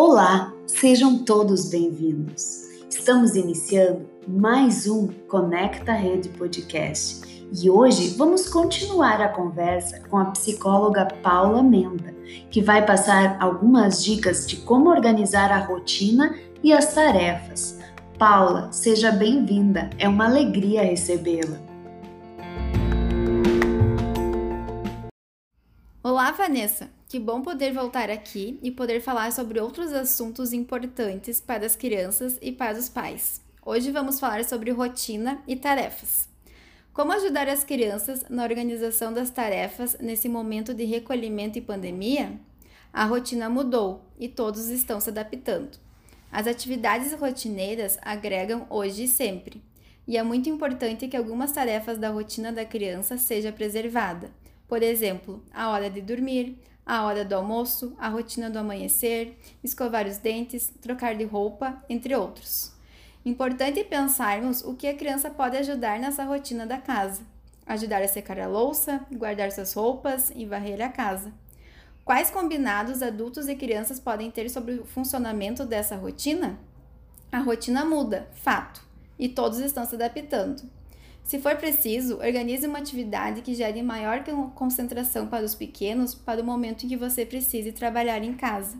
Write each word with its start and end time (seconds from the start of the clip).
Olá, 0.00 0.54
sejam 0.64 1.24
todos 1.24 1.70
bem-vindos. 1.70 2.68
Estamos 2.88 3.34
iniciando 3.34 4.08
mais 4.28 4.86
um 4.86 5.08
Conecta 5.26 5.92
Rede 5.92 6.28
Podcast 6.28 7.48
e 7.52 7.68
hoje 7.68 8.10
vamos 8.10 8.48
continuar 8.48 9.20
a 9.20 9.28
conversa 9.28 9.98
com 10.08 10.16
a 10.16 10.26
psicóloga 10.26 11.06
Paula 11.20 11.64
Menda, 11.64 12.14
que 12.48 12.62
vai 12.62 12.86
passar 12.86 13.42
algumas 13.42 14.04
dicas 14.04 14.46
de 14.46 14.58
como 14.58 14.88
organizar 14.88 15.50
a 15.50 15.58
rotina 15.58 16.38
e 16.62 16.72
as 16.72 16.94
tarefas. 16.94 17.80
Paula, 18.16 18.70
seja 18.70 19.10
bem-vinda, 19.10 19.90
é 19.98 20.08
uma 20.08 20.26
alegria 20.26 20.84
recebê-la. 20.84 21.58
Olá, 26.04 26.30
Vanessa! 26.30 26.97
Que 27.08 27.18
bom 27.18 27.40
poder 27.40 27.72
voltar 27.72 28.10
aqui 28.10 28.60
e 28.62 28.70
poder 28.70 29.00
falar 29.00 29.32
sobre 29.32 29.58
outros 29.58 29.94
assuntos 29.94 30.52
importantes 30.52 31.40
para 31.40 31.64
as 31.64 31.74
crianças 31.74 32.36
e 32.42 32.52
para 32.52 32.78
os 32.78 32.90
pais. 32.90 33.40
Hoje 33.64 33.90
vamos 33.90 34.20
falar 34.20 34.44
sobre 34.44 34.72
rotina 34.72 35.42
e 35.48 35.56
tarefas. 35.56 36.28
Como 36.92 37.10
ajudar 37.12 37.48
as 37.48 37.64
crianças 37.64 38.26
na 38.28 38.42
organização 38.42 39.10
das 39.10 39.30
tarefas 39.30 39.96
nesse 39.98 40.28
momento 40.28 40.74
de 40.74 40.84
recolhimento 40.84 41.56
e 41.56 41.62
pandemia? 41.62 42.38
A 42.92 43.06
rotina 43.06 43.48
mudou 43.48 44.02
e 44.18 44.28
todos 44.28 44.68
estão 44.68 45.00
se 45.00 45.08
adaptando. 45.08 45.78
As 46.30 46.46
atividades 46.46 47.14
rotineiras 47.14 47.96
agregam 48.02 48.66
hoje 48.68 49.04
e 49.04 49.08
sempre, 49.08 49.62
e 50.06 50.18
é 50.18 50.22
muito 50.22 50.50
importante 50.50 51.08
que 51.08 51.16
algumas 51.16 51.52
tarefas 51.52 51.96
da 51.96 52.10
rotina 52.10 52.52
da 52.52 52.66
criança 52.66 53.16
seja 53.16 53.50
preservada. 53.50 54.30
Por 54.68 54.82
exemplo, 54.82 55.42
a 55.50 55.70
hora 55.70 55.88
de 55.88 56.02
dormir, 56.02 56.58
a 56.88 57.04
hora 57.04 57.22
do 57.22 57.34
almoço, 57.34 57.94
a 57.98 58.08
rotina 58.08 58.48
do 58.48 58.58
amanhecer, 58.58 59.38
escovar 59.62 60.06
os 60.06 60.16
dentes, 60.16 60.72
trocar 60.80 61.14
de 61.14 61.24
roupa, 61.24 61.84
entre 61.86 62.16
outros. 62.16 62.72
Importante 63.26 63.84
pensarmos 63.84 64.64
o 64.64 64.72
que 64.72 64.86
a 64.86 64.96
criança 64.96 65.28
pode 65.28 65.58
ajudar 65.58 65.98
nessa 66.00 66.24
rotina 66.24 66.66
da 66.66 66.78
casa. 66.78 67.20
Ajudar 67.66 68.00
a 68.00 68.08
secar 68.08 68.40
a 68.40 68.48
louça, 68.48 69.04
guardar 69.12 69.52
suas 69.52 69.74
roupas 69.74 70.32
e 70.34 70.46
varrer 70.46 70.80
a 70.80 70.88
casa. 70.88 71.30
Quais 72.06 72.30
combinados 72.30 73.02
adultos 73.02 73.48
e 73.48 73.54
crianças 73.54 74.00
podem 74.00 74.30
ter 74.30 74.48
sobre 74.48 74.76
o 74.76 74.86
funcionamento 74.86 75.66
dessa 75.66 75.94
rotina? 75.94 76.58
A 77.30 77.40
rotina 77.40 77.84
muda, 77.84 78.30
fato, 78.32 78.82
e 79.18 79.28
todos 79.28 79.58
estão 79.58 79.84
se 79.84 79.94
adaptando. 79.94 80.62
Se 81.28 81.38
for 81.38 81.56
preciso, 81.56 82.20
organize 82.20 82.66
uma 82.66 82.78
atividade 82.78 83.42
que 83.42 83.54
gere 83.54 83.82
maior 83.82 84.24
concentração 84.54 85.26
para 85.26 85.44
os 85.44 85.54
pequenos 85.54 86.14
para 86.14 86.40
o 86.40 86.44
momento 86.44 86.86
em 86.86 86.88
que 86.88 86.96
você 86.96 87.26
precise 87.26 87.70
trabalhar 87.70 88.24
em 88.24 88.32
casa. 88.32 88.78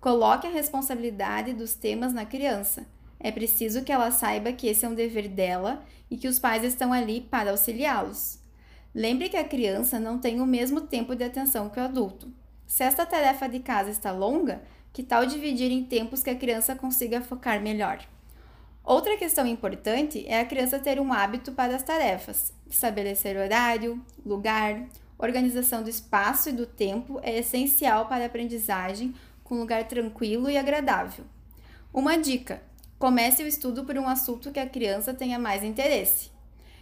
Coloque 0.00 0.48
a 0.48 0.50
responsabilidade 0.50 1.52
dos 1.52 1.74
temas 1.74 2.12
na 2.12 2.26
criança. 2.26 2.88
É 3.20 3.30
preciso 3.30 3.84
que 3.84 3.92
ela 3.92 4.10
saiba 4.10 4.52
que 4.52 4.66
esse 4.66 4.84
é 4.84 4.88
um 4.88 4.96
dever 4.96 5.28
dela 5.28 5.84
e 6.10 6.16
que 6.16 6.26
os 6.26 6.40
pais 6.40 6.64
estão 6.64 6.92
ali 6.92 7.20
para 7.20 7.52
auxiliá-los. 7.52 8.40
Lembre 8.92 9.28
que 9.28 9.36
a 9.36 9.44
criança 9.44 10.00
não 10.00 10.18
tem 10.18 10.40
o 10.40 10.46
mesmo 10.46 10.80
tempo 10.80 11.14
de 11.14 11.22
atenção 11.22 11.70
que 11.70 11.78
o 11.78 11.84
adulto. 11.84 12.34
Se 12.66 12.82
esta 12.82 13.06
tarefa 13.06 13.48
de 13.48 13.60
casa 13.60 13.90
está 13.90 14.10
longa, 14.10 14.60
que 14.92 15.04
tal 15.04 15.24
dividir 15.24 15.70
em 15.70 15.84
tempos 15.84 16.20
que 16.20 16.30
a 16.30 16.36
criança 16.36 16.74
consiga 16.74 17.20
focar 17.20 17.62
melhor? 17.62 18.04
Outra 18.90 19.16
questão 19.16 19.46
importante 19.46 20.24
é 20.26 20.40
a 20.40 20.44
criança 20.44 20.76
ter 20.76 20.98
um 20.98 21.12
hábito 21.12 21.52
para 21.52 21.76
as 21.76 21.82
tarefas. 21.84 22.52
Estabelecer 22.68 23.36
horário, 23.36 24.04
lugar, 24.26 24.84
organização 25.16 25.80
do 25.80 25.88
espaço 25.88 26.48
e 26.48 26.52
do 26.52 26.66
tempo 26.66 27.20
é 27.22 27.38
essencial 27.38 28.06
para 28.06 28.24
a 28.24 28.26
aprendizagem 28.26 29.14
com 29.44 29.60
lugar 29.60 29.86
tranquilo 29.86 30.50
e 30.50 30.58
agradável. 30.58 31.24
Uma 31.94 32.18
dica: 32.18 32.64
comece 32.98 33.44
o 33.44 33.46
estudo 33.46 33.84
por 33.84 33.96
um 33.96 34.08
assunto 34.08 34.50
que 34.50 34.58
a 34.58 34.68
criança 34.68 35.14
tenha 35.14 35.38
mais 35.38 35.62
interesse. 35.62 36.32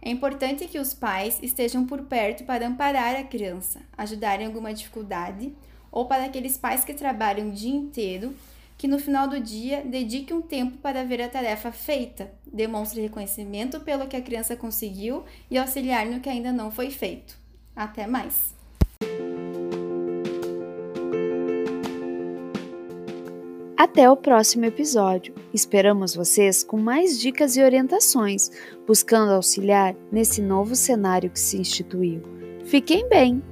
É 0.00 0.08
importante 0.08 0.66
que 0.68 0.78
os 0.78 0.94
pais 0.94 1.38
estejam 1.42 1.84
por 1.84 2.04
perto 2.04 2.44
para 2.44 2.66
amparar 2.66 3.14
a 3.14 3.24
criança, 3.24 3.78
ajudar 3.98 4.40
em 4.40 4.46
alguma 4.46 4.72
dificuldade, 4.72 5.54
ou 5.92 6.06
para 6.06 6.24
aqueles 6.24 6.56
pais 6.56 6.82
que 6.82 6.94
trabalham 6.94 7.50
o 7.50 7.52
dia 7.52 7.76
inteiro 7.76 8.34
que 8.80 8.88
no 8.88 8.98
final 8.98 9.28
do 9.28 9.38
dia 9.38 9.82
dedique 9.84 10.32
um 10.32 10.40
tempo 10.40 10.78
para 10.78 11.04
ver 11.04 11.20
a 11.20 11.28
tarefa 11.28 11.70
feita, 11.70 12.32
demonstre 12.50 13.02
reconhecimento 13.02 13.78
pelo 13.80 14.06
que 14.06 14.16
a 14.16 14.22
criança 14.22 14.56
conseguiu 14.56 15.22
e 15.50 15.58
auxiliar 15.58 16.06
no 16.06 16.18
que 16.18 16.30
ainda 16.30 16.50
não 16.50 16.70
foi 16.70 16.90
feito. 16.90 17.36
Até 17.76 18.06
mais! 18.06 18.54
Até 23.76 24.10
o 24.10 24.16
próximo 24.16 24.64
episódio. 24.64 25.34
Esperamos 25.52 26.14
vocês 26.14 26.64
com 26.64 26.78
mais 26.78 27.20
dicas 27.20 27.58
e 27.58 27.62
orientações, 27.62 28.50
buscando 28.86 29.32
auxiliar 29.32 29.94
nesse 30.10 30.40
novo 30.40 30.74
cenário 30.74 31.28
que 31.28 31.38
se 31.38 31.58
instituiu. 31.58 32.22
Fiquem 32.64 33.06
bem! 33.10 33.42